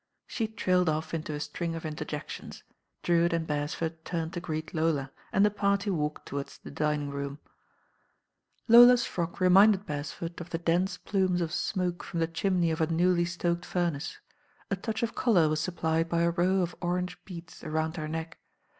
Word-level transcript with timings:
Sh^ 0.27 0.55
trailed 0.57 0.89
off 0.89 1.11
mto 1.11 1.29
a 1.35 1.39
string 1.39 1.75
of 1.75 1.85
interjections; 1.85 2.63
Drewitt 3.03 3.33
and 3.33 3.45
Beres 3.47 3.75
ford 3.75 4.03
turned 4.03 4.33
to 4.33 4.39
greet 4.39 4.73
Lola, 4.73 5.11
and 5.31 5.45
the 5.45 5.51
party 5.51 5.91
walked 5.91 6.25
towards 6.25 6.57
the 6.57 6.71
dining 6.71 7.11
room. 7.11 7.35
•*• 7.35 7.39
THE 8.65 8.73
RAIN 8.73 8.79
OIRL 8.79 8.85
Lola't 8.87 8.99
frock 9.01 9.39
reminded 9.39 9.85
Beresford 9.85 10.41
of 10.41 10.49
the 10.49 10.57
dense 10.57 10.97
plumes 10.97 11.39
of 11.39 11.53
smoke 11.53 12.03
from 12.03 12.19
the 12.19 12.25
chimney 12.25 12.71
of 12.71 12.81
a 12.81 12.87
newly^toked 12.87 13.63
furnace. 13.63 14.17
A 14.71 14.75
touch 14.75 15.03
of 15.03 15.13
colour 15.13 15.47
was 15.47 15.59
supplied 15.59 16.09
by 16.09 16.21
a 16.23 16.31
row 16.31 16.63
of 16.63 16.75
orange 16.81 17.23
bea^s 17.25 17.63
round 17.63 17.97
her 17.97 18.07
neck. 18.07 18.39